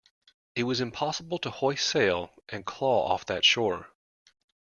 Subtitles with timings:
[0.55, 3.91] It was impossible to hoist sail and claw off that shore.